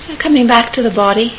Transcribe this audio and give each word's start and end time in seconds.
So 0.00 0.16
coming 0.16 0.46
back 0.46 0.72
to 0.72 0.82
the 0.82 0.90
body. 0.90 1.34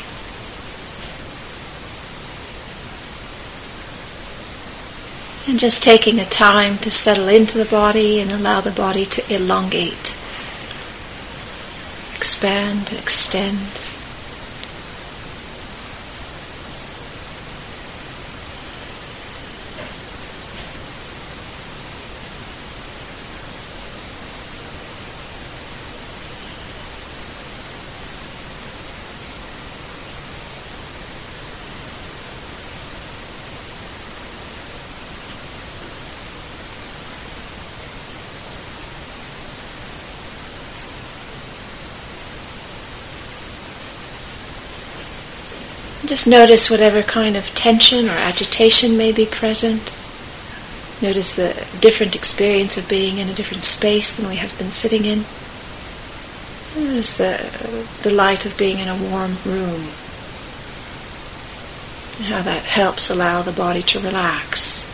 And 5.48 5.58
just 5.58 5.82
taking 5.82 6.20
a 6.20 6.24
time 6.24 6.78
to 6.78 6.88
settle 6.88 7.26
into 7.26 7.58
the 7.58 7.64
body 7.64 8.20
and 8.20 8.30
allow 8.30 8.60
the 8.60 8.70
body 8.70 9.04
to 9.04 9.34
elongate, 9.34 10.16
expand, 12.14 12.92
extend. 12.92 13.91
Just 46.12 46.26
notice 46.26 46.68
whatever 46.68 47.00
kind 47.02 47.38
of 47.38 47.54
tension 47.54 48.06
or 48.06 48.12
agitation 48.12 48.98
may 48.98 49.12
be 49.12 49.24
present. 49.24 49.96
Notice 51.00 51.34
the 51.34 51.66
different 51.80 52.14
experience 52.14 52.76
of 52.76 52.86
being 52.86 53.16
in 53.16 53.30
a 53.30 53.32
different 53.32 53.64
space 53.64 54.14
than 54.14 54.28
we 54.28 54.36
have 54.36 54.58
been 54.58 54.70
sitting 54.70 55.06
in. 55.06 55.20
Notice 56.76 57.16
the 57.16 57.96
delight 58.02 58.44
of 58.44 58.58
being 58.58 58.78
in 58.78 58.88
a 58.88 58.94
warm 58.94 59.38
room. 59.46 59.88
How 62.28 62.42
that 62.42 62.64
helps 62.66 63.08
allow 63.08 63.40
the 63.40 63.50
body 63.50 63.80
to 63.80 63.98
relax. 63.98 64.91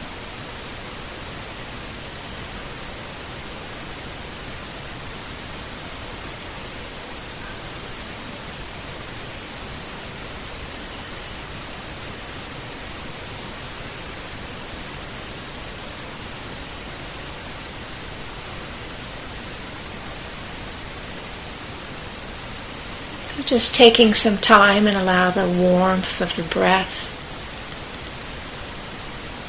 Just 23.48 23.74
taking 23.74 24.12
some 24.12 24.36
time 24.36 24.86
and 24.86 24.94
allow 24.94 25.30
the 25.30 25.48
warmth 25.48 26.20
of 26.20 26.36
the 26.36 26.42
breath 26.42 27.06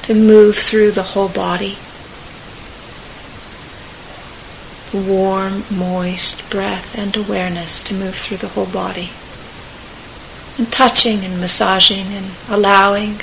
to 0.04 0.14
move 0.14 0.56
through 0.56 0.92
the 0.92 1.04
whole 1.04 1.28
body. 1.28 1.78
Warm, 4.94 5.66
moist 5.70 6.50
breath 6.50 6.98
and 6.98 7.18
awareness 7.18 7.84
to 7.84 7.94
move 7.94 8.16
through 8.16 8.38
the 8.38 8.48
whole 8.48 8.68
body. 8.68 9.10
And 10.58 10.72
touching 10.72 11.26
and 11.26 11.42
massaging 11.42 12.14
and 12.14 12.32
allowing 12.48 13.20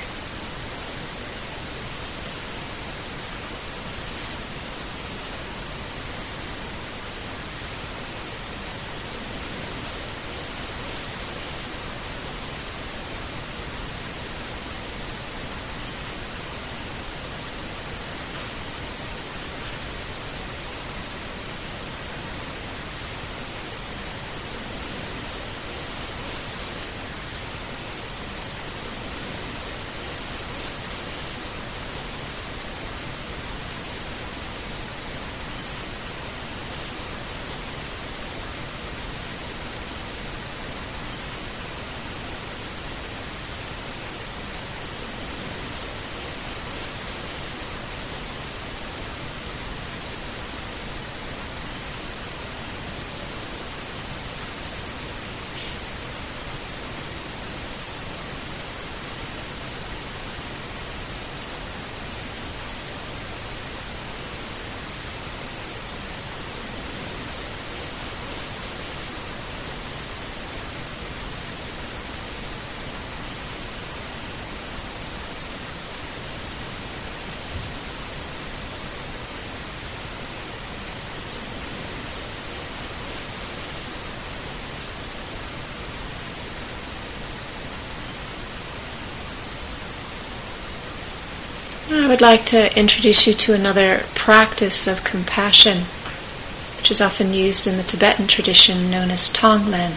I 91.98 92.08
would 92.08 92.20
like 92.20 92.45
to 92.46 92.79
introduce 92.79 93.27
you 93.27 93.33
to 93.33 93.55
another 93.55 94.02
practice 94.14 94.86
of 94.86 95.02
compassion, 95.02 95.79
which 96.77 96.90
is 96.90 97.01
often 97.01 97.33
used 97.33 97.67
in 97.67 97.79
the 97.79 97.83
Tibetan 97.83 98.27
tradition 98.27 98.90
known 98.90 99.11
as 99.11 99.30
Tonglen. 99.30 99.92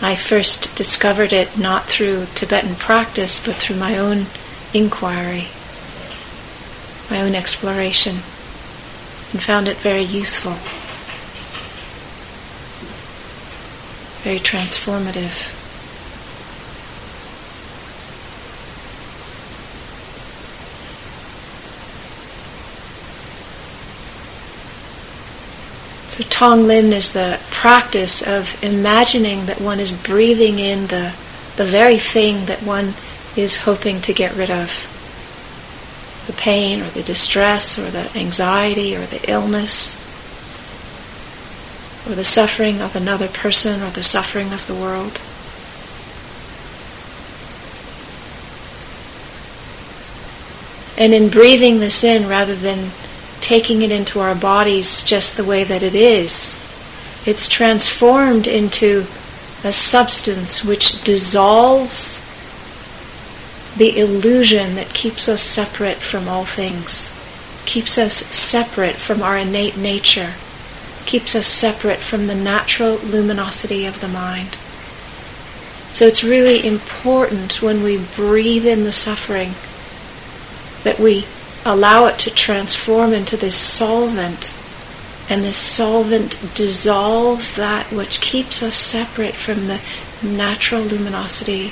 I 0.00 0.14
first 0.14 0.74
discovered 0.76 1.32
it 1.32 1.58
not 1.58 1.86
through 1.86 2.26
Tibetan 2.34 2.76
practice, 2.76 3.44
but 3.44 3.56
through 3.56 3.76
my 3.76 3.98
own 3.98 4.26
inquiry, 4.72 5.48
my 7.10 7.20
own 7.20 7.34
exploration, 7.34 8.22
and 9.32 9.42
found 9.42 9.66
it 9.66 9.76
very 9.78 10.02
useful, 10.02 10.52
very 14.22 14.38
transformative. 14.38 15.61
So 26.12 26.22
Tonglen 26.24 26.92
is 26.92 27.14
the 27.14 27.40
practice 27.50 28.20
of 28.20 28.62
imagining 28.62 29.46
that 29.46 29.62
one 29.62 29.80
is 29.80 29.90
breathing 29.90 30.58
in 30.58 30.88
the, 30.88 31.14
the 31.56 31.64
very 31.64 31.96
thing 31.96 32.44
that 32.44 32.62
one 32.62 32.92
is 33.34 33.62
hoping 33.62 34.02
to 34.02 34.12
get 34.12 34.36
rid 34.36 34.50
of. 34.50 34.84
The 36.26 36.34
pain 36.34 36.82
or 36.82 36.90
the 36.90 37.02
distress 37.02 37.78
or 37.78 37.90
the 37.90 38.12
anxiety 38.14 38.94
or 38.94 39.06
the 39.06 39.24
illness 39.26 39.96
or 42.06 42.14
the 42.14 42.24
suffering 42.24 42.82
of 42.82 42.94
another 42.94 43.28
person 43.28 43.80
or 43.80 43.88
the 43.88 44.02
suffering 44.02 44.52
of 44.52 44.66
the 44.66 44.74
world. 44.74 45.18
And 50.98 51.14
in 51.14 51.30
breathing 51.30 51.80
this 51.80 52.04
in 52.04 52.28
rather 52.28 52.54
than 52.54 52.90
taking 53.52 53.82
it 53.82 53.90
into 53.90 54.18
our 54.18 54.34
bodies 54.34 55.02
just 55.02 55.36
the 55.36 55.44
way 55.44 55.62
that 55.62 55.82
it 55.82 55.94
is. 55.94 56.56
It's 57.26 57.46
transformed 57.46 58.46
into 58.46 59.00
a 59.62 59.70
substance 59.70 60.64
which 60.64 61.04
dissolves 61.04 62.24
the 63.76 63.98
illusion 63.98 64.74
that 64.76 64.94
keeps 64.94 65.28
us 65.28 65.42
separate 65.42 65.98
from 65.98 66.28
all 66.28 66.46
things, 66.46 67.10
keeps 67.66 67.98
us 67.98 68.14
separate 68.34 68.96
from 68.96 69.22
our 69.22 69.36
innate 69.36 69.76
nature, 69.76 70.32
keeps 71.04 71.34
us 71.34 71.46
separate 71.46 71.98
from 71.98 72.28
the 72.28 72.34
natural 72.34 72.96
luminosity 73.00 73.84
of 73.84 74.00
the 74.00 74.08
mind. 74.08 74.54
So 75.92 76.06
it's 76.06 76.24
really 76.24 76.66
important 76.66 77.60
when 77.60 77.82
we 77.82 78.02
breathe 78.16 78.64
in 78.64 78.84
the 78.84 78.92
suffering 78.94 79.52
that 80.84 80.98
we 80.98 81.26
allow 81.64 82.06
it 82.06 82.18
to 82.18 82.30
transform 82.30 83.12
into 83.12 83.36
this 83.36 83.56
solvent 83.56 84.54
And 85.30 85.42
this 85.44 85.56
solvent 85.56 86.32
dissolves 86.54 87.54
that 87.54 87.90
which 87.92 88.20
keeps 88.20 88.62
us 88.62 88.74
separate 88.74 89.34
from 89.34 89.66
the 89.66 89.80
natural 90.22 90.82
luminosity 90.82 91.68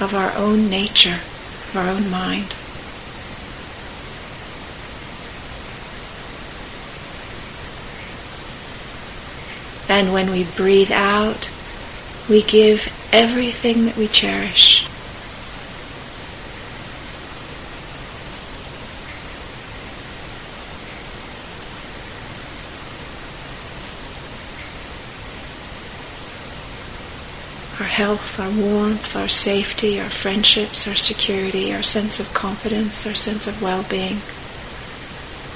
of 0.00 0.12
our 0.14 0.32
own 0.32 0.68
nature, 0.68 1.20
of 1.68 1.76
our 1.76 1.88
own 1.88 2.10
mind. 2.10 2.54
And 9.88 10.12
when 10.12 10.30
we 10.32 10.44
breathe 10.56 10.90
out, 10.90 11.50
we 12.28 12.42
give 12.42 12.92
everything 13.12 13.84
that 13.84 13.96
we 13.96 14.08
cherish. 14.08 14.88
Our 27.78 27.84
health, 27.96 28.38
our 28.38 28.50
warmth, 28.50 29.16
our 29.16 29.26
safety, 29.26 29.98
our 29.98 30.10
friendships, 30.10 30.86
our 30.86 30.94
security, 30.94 31.72
our 31.72 31.82
sense 31.82 32.20
of 32.20 32.34
confidence, 32.34 33.06
our 33.06 33.14
sense 33.14 33.46
of 33.46 33.62
well 33.62 33.82
being, 33.88 34.18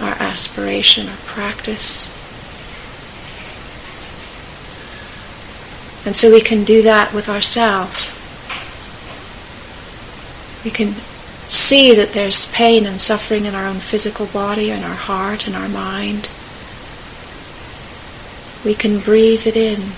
our 0.00 0.16
aspiration, 0.22 1.06
our 1.06 1.16
practice. 1.26 2.08
And 6.06 6.16
so 6.16 6.32
we 6.32 6.40
can 6.40 6.64
do 6.64 6.80
that 6.80 7.12
with 7.12 7.28
ourselves. 7.28 8.08
We 10.64 10.70
can 10.70 10.94
see 11.46 11.94
that 11.94 12.14
there's 12.14 12.46
pain 12.52 12.86
and 12.86 12.98
suffering 12.98 13.44
in 13.44 13.54
our 13.54 13.66
own 13.66 13.80
physical 13.80 14.24
body, 14.24 14.70
in 14.70 14.82
our 14.82 14.96
heart, 14.96 15.46
in 15.46 15.54
our 15.54 15.68
mind. 15.68 16.30
We 18.64 18.72
can 18.72 18.98
breathe 18.98 19.46
it 19.46 19.58
in, 19.58 19.92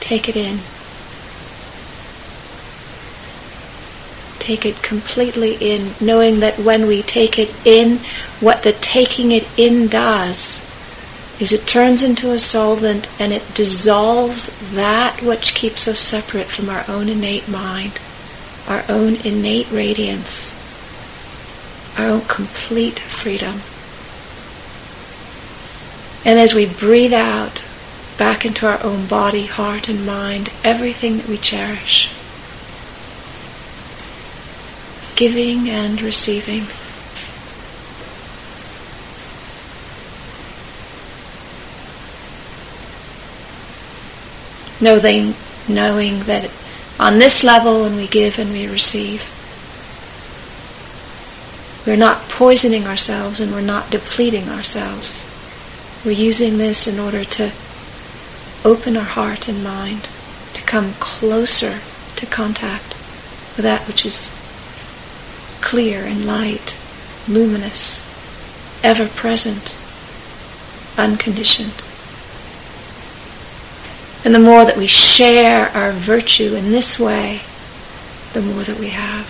take 0.00 0.26
it 0.26 0.36
in. 0.36 0.60
Take 4.42 4.66
it 4.66 4.82
completely 4.82 5.54
in, 5.60 5.94
knowing 6.00 6.40
that 6.40 6.58
when 6.58 6.88
we 6.88 7.00
take 7.00 7.38
it 7.38 7.54
in, 7.64 7.98
what 8.40 8.64
the 8.64 8.72
taking 8.72 9.30
it 9.30 9.46
in 9.56 9.86
does 9.86 10.60
is 11.40 11.52
it 11.52 11.64
turns 11.64 12.02
into 12.02 12.32
a 12.32 12.40
solvent 12.40 13.08
and 13.20 13.32
it 13.32 13.54
dissolves 13.54 14.50
that 14.72 15.22
which 15.22 15.54
keeps 15.54 15.86
us 15.86 16.00
separate 16.00 16.48
from 16.48 16.68
our 16.68 16.84
own 16.88 17.08
innate 17.08 17.48
mind, 17.48 18.00
our 18.66 18.82
own 18.88 19.14
innate 19.24 19.70
radiance, 19.70 20.56
our 21.96 22.06
own 22.06 22.22
complete 22.22 22.98
freedom. 22.98 23.60
And 26.24 26.40
as 26.40 26.52
we 26.52 26.66
breathe 26.66 27.12
out 27.12 27.62
back 28.18 28.44
into 28.44 28.66
our 28.66 28.82
own 28.82 29.06
body, 29.06 29.46
heart, 29.46 29.88
and 29.88 30.04
mind, 30.04 30.52
everything 30.64 31.18
that 31.18 31.28
we 31.28 31.36
cherish, 31.36 32.10
giving 35.16 35.68
and 35.68 36.00
receiving. 36.00 36.66
knowing, 44.82 45.34
knowing 45.68 46.20
that 46.24 46.50
on 46.98 47.18
this 47.18 47.44
level, 47.44 47.82
when 47.82 47.96
we 47.96 48.06
give 48.08 48.38
and 48.38 48.50
we 48.50 48.66
receive, 48.66 49.30
we're 51.86 51.96
not 51.96 52.28
poisoning 52.28 52.86
ourselves 52.86 53.40
and 53.40 53.52
we're 53.52 53.60
not 53.60 53.90
depleting 53.90 54.48
ourselves. 54.48 55.24
We're 56.04 56.12
using 56.12 56.58
this 56.58 56.86
in 56.86 56.98
order 56.98 57.24
to 57.24 57.52
open 58.64 58.96
our 58.96 59.04
heart 59.04 59.48
and 59.48 59.64
mind, 59.64 60.08
to 60.54 60.62
come 60.62 60.92
closer 60.94 61.80
to 62.16 62.26
contact 62.26 62.94
with 63.56 63.64
that 63.64 63.86
which 63.86 64.04
is 64.04 64.30
clear 65.62 66.04
and 66.04 66.26
light, 66.26 66.76
luminous, 67.28 68.02
ever 68.84 69.08
present, 69.08 69.78
unconditioned. 70.98 71.84
And 74.24 74.34
the 74.34 74.38
more 74.38 74.64
that 74.64 74.76
we 74.76 74.86
share 74.86 75.68
our 75.68 75.92
virtue 75.92 76.54
in 76.54 76.70
this 76.70 76.98
way, 76.98 77.40
the 78.34 78.42
more 78.42 78.62
that 78.64 78.78
we 78.78 78.88
have. 78.88 79.26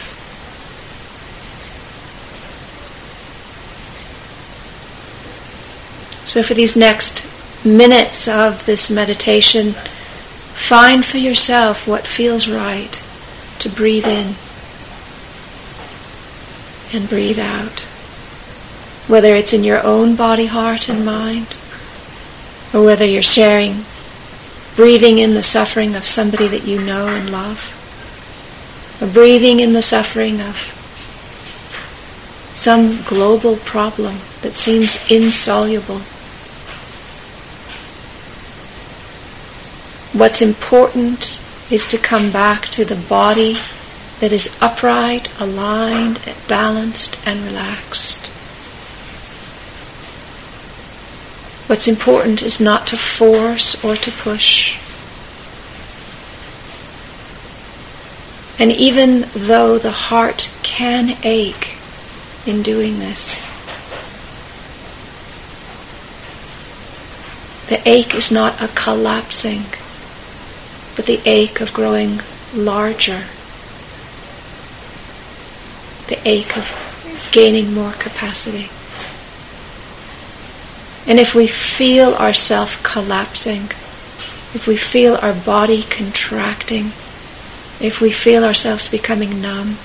So, 6.27 6.43
for 6.43 6.55
these 6.55 6.77
next 6.77 7.27
minutes 7.65 8.27
of 8.27 8.65
this 8.65 8.91
meditation, 8.91 9.73
find 9.73 11.05
for 11.05 11.19
yourself 11.19 11.87
what 11.87 12.07
feels 12.07 12.49
right 12.49 13.03
to 13.59 13.69
breathe 13.69 14.07
in 14.07 14.35
and 16.93 17.09
breathe 17.09 17.39
out. 17.39 17.81
Whether 19.09 19.35
it's 19.35 19.53
in 19.53 19.65
your 19.65 19.83
own 19.85 20.15
body, 20.17 20.47
heart, 20.47 20.89
and 20.89 21.05
mind, 21.05 21.57
or 22.73 22.85
whether 22.85 23.05
you're 23.05 23.23
sharing 23.23 23.85
breathing 24.77 25.19
in 25.19 25.35
the 25.35 25.43
suffering 25.43 25.95
of 25.95 26.07
somebody 26.07 26.49
that 26.49 26.65
you 26.65 26.81
know 26.81 27.09
and 27.09 27.31
love, 27.31 27.79
or 29.01 29.09
breathing 29.09 29.61
in 29.61 29.73
the 29.73 29.83
suffering 29.83 30.41
of 30.41 30.79
some 32.53 33.03
global 33.03 33.57
problem 33.57 34.17
that 34.43 34.57
seems 34.57 35.11
insoluble. 35.11 36.01
What's 40.13 40.43
important 40.43 41.39
is 41.71 41.87
to 41.87 41.97
come 41.97 42.31
back 42.31 42.67
to 42.67 42.85
the 42.85 42.97
body 42.97 43.57
that 44.23 44.33
is 44.33 44.57
upright, 44.61 45.29
aligned, 45.41 46.21
balanced, 46.47 47.19
and 47.27 47.45
relaxed. 47.45 48.29
What's 51.69 51.89
important 51.89 52.41
is 52.41 52.61
not 52.61 52.87
to 52.87 52.97
force 52.97 53.85
or 53.85 53.97
to 53.97 54.13
push. 54.13 54.79
And 58.61 58.71
even 58.71 59.27
though 59.35 59.77
the 59.77 59.91
heart 59.91 60.53
can 60.63 61.19
ache 61.25 61.75
in 62.47 62.63
doing 62.63 63.01
this, 63.01 63.49
the 67.69 67.83
ache 67.85 68.15
is 68.15 68.31
not 68.31 68.63
a 68.63 68.69
collapsing, 68.69 69.65
but 70.95 71.07
the 71.07 71.21
ache 71.25 71.61
of 71.61 71.73
growing 71.73 72.21
larger, 72.55 73.25
the 76.13 76.29
ache 76.29 76.59
of 76.59 76.69
gaining 77.33 77.73
more 77.73 77.93
capacity. 77.93 78.69
And 81.11 81.19
if 81.19 81.35
we 81.35 81.47
feel 81.47 82.13
ourself 82.15 82.83
collapsing, 82.83 83.65
if 84.55 84.67
we 84.67 84.77
feel 84.77 85.15
our 85.23 85.33
body 85.33 85.83
contracting, 85.85 86.93
if 87.81 88.01
we 88.03 88.13
feel 88.13 88.45
ourselves 88.45 88.89
becoming 88.89 89.41
numb, 89.41 89.79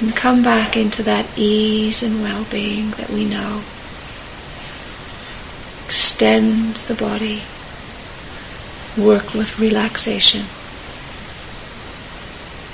and 0.00 0.14
come 0.14 0.42
back 0.42 0.76
into 0.76 1.02
that 1.02 1.26
ease 1.36 2.02
and 2.02 2.22
well-being 2.22 2.90
that 2.92 3.08
we 3.10 3.24
know. 3.24 3.62
Extend 5.86 6.76
the 6.88 6.94
body. 6.94 7.42
Work 8.96 9.34
with 9.34 9.58
relaxation. 9.58 10.44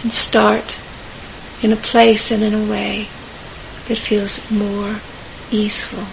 And 0.02 0.12
start 0.12 0.80
in 1.62 1.72
a 1.72 1.76
place 1.76 2.30
and 2.30 2.42
in 2.42 2.54
a 2.54 2.70
way 2.70 3.08
that 3.88 3.98
feels 3.98 4.50
more 4.50 5.00
easeful. 5.50 6.04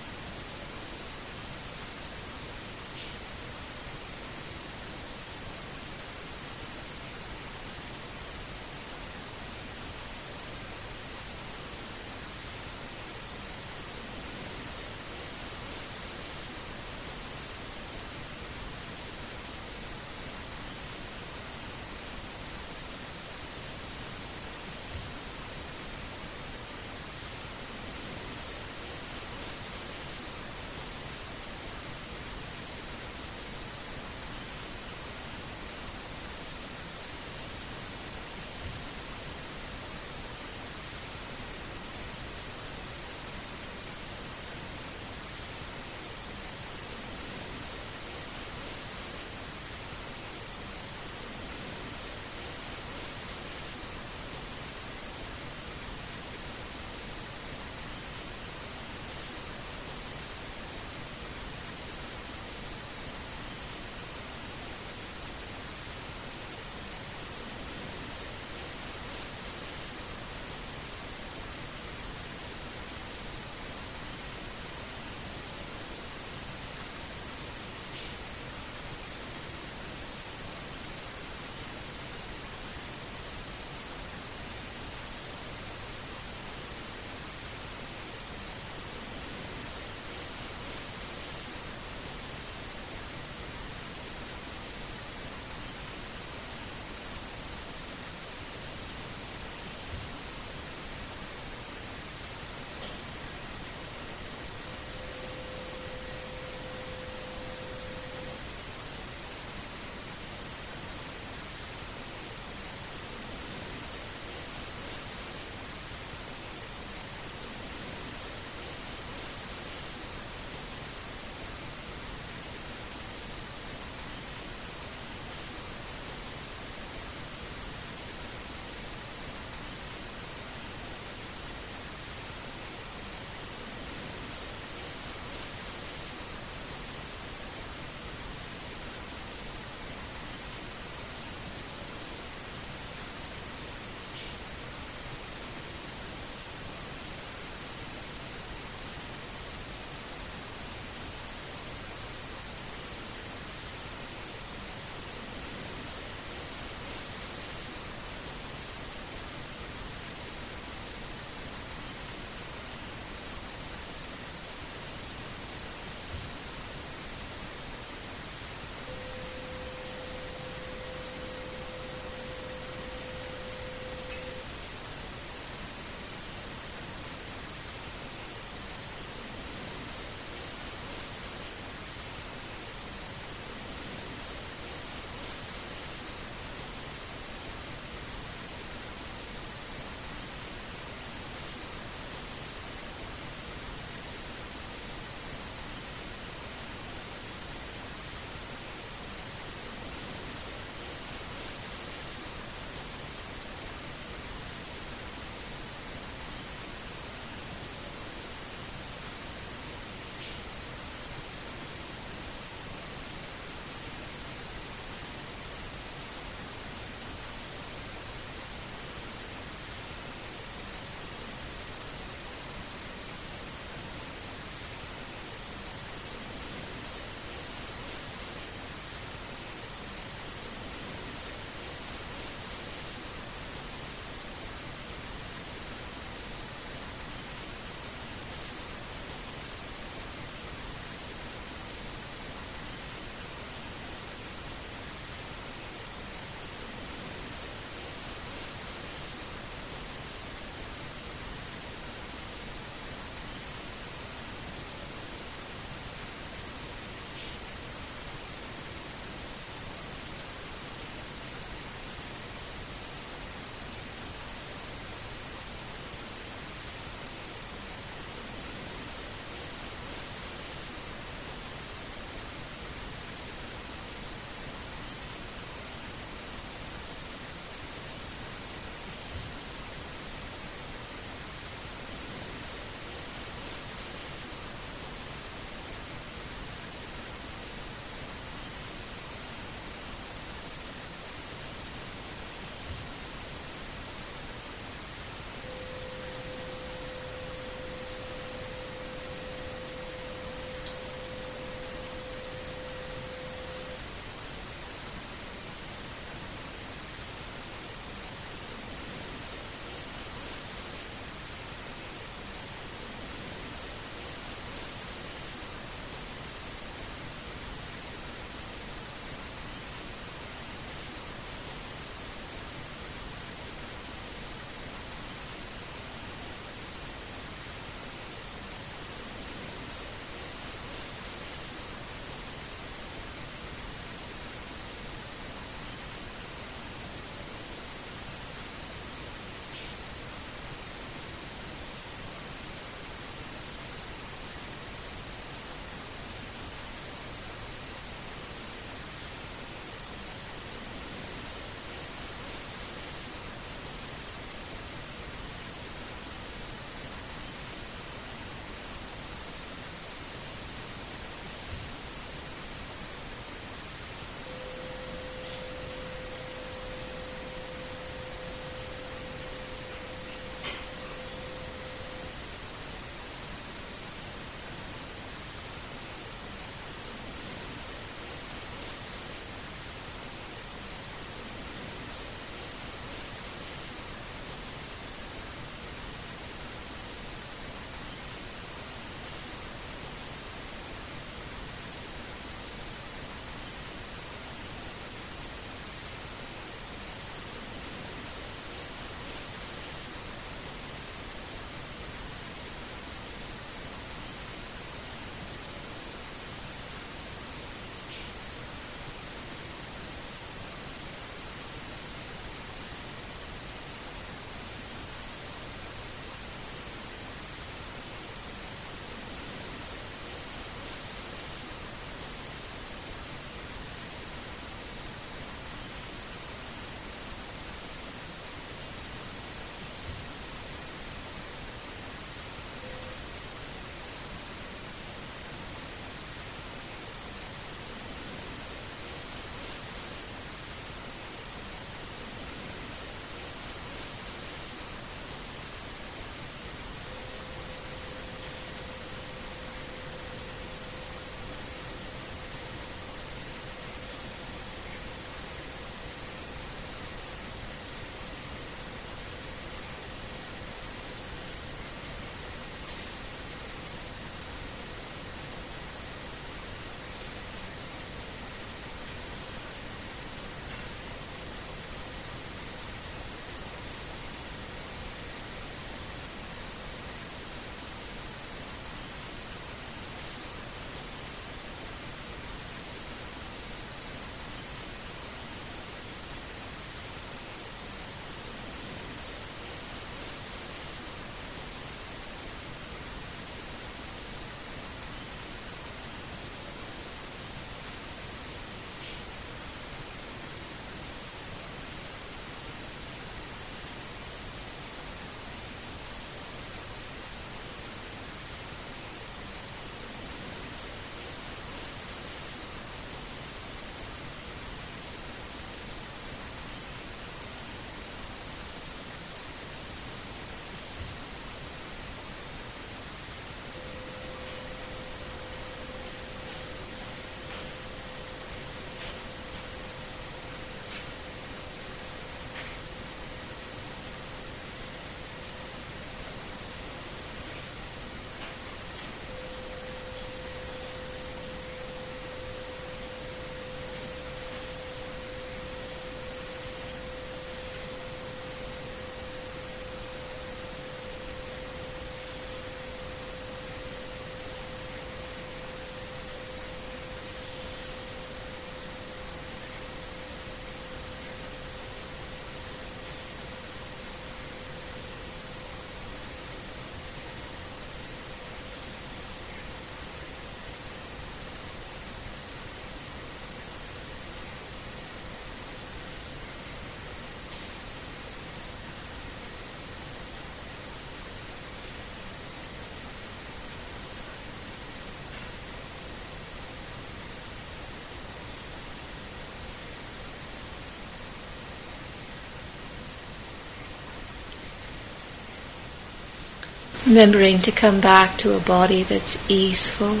Remembering 596.90 597.38
to 597.42 597.52
come 597.52 597.80
back 597.80 598.18
to 598.18 598.36
a 598.36 598.40
body 598.40 598.82
that's 598.82 599.30
easeful, 599.30 600.00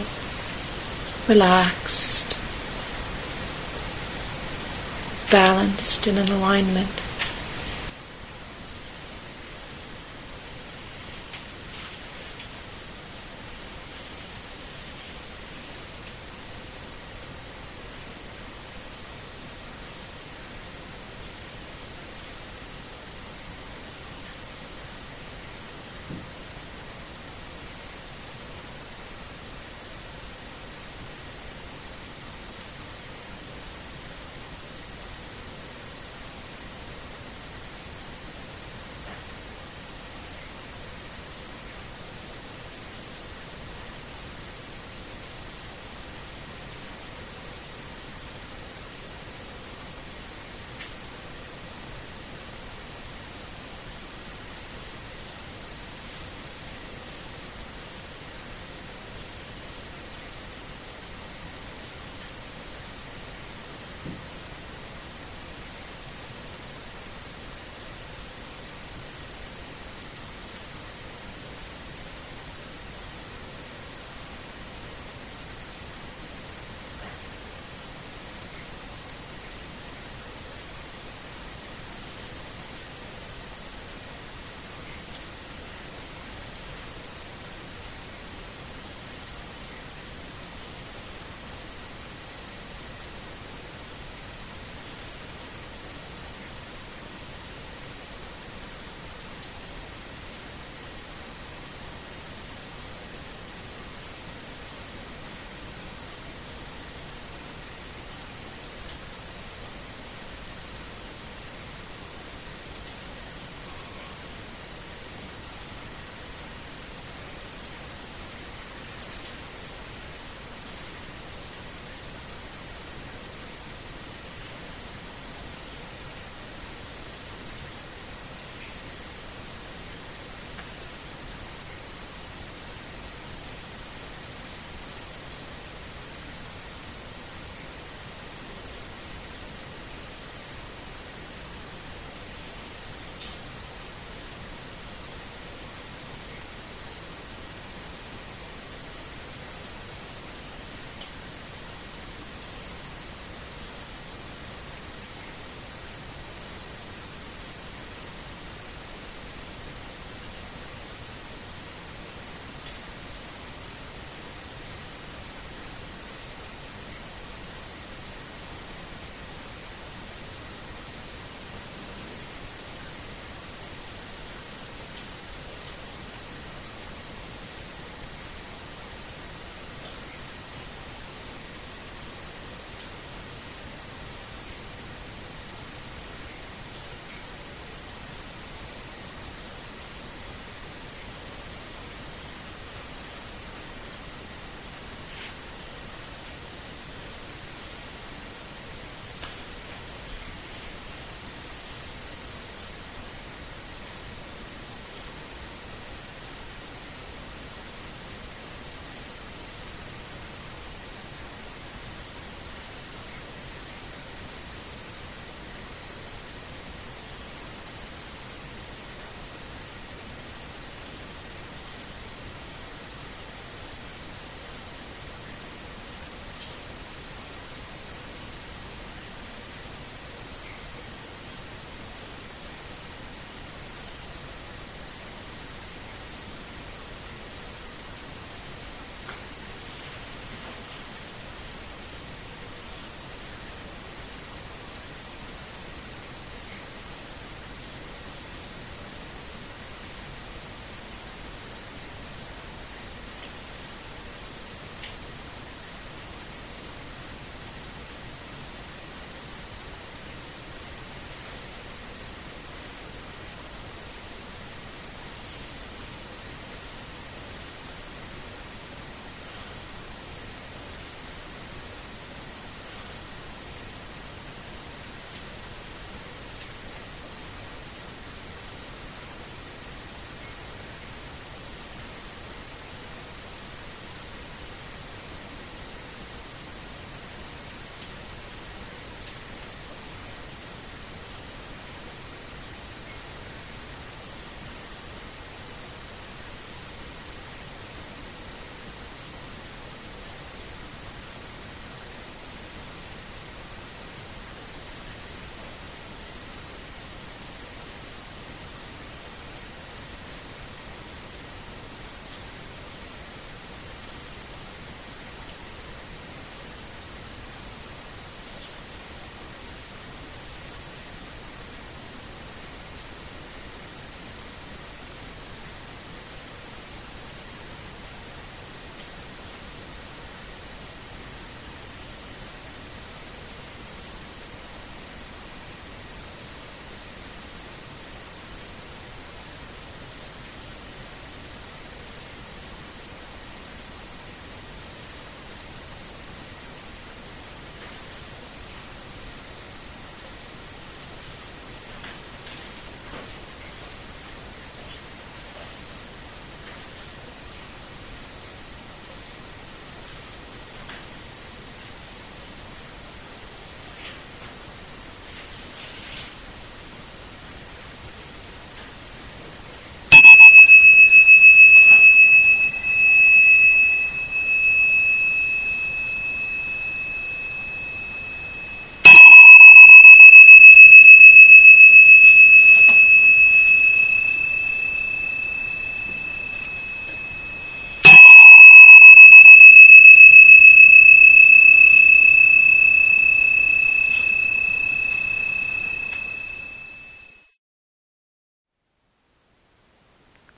relaxed, 1.32 2.36
balanced, 5.30 6.08
and 6.08 6.18
in 6.18 6.28
alignment. 6.28 6.99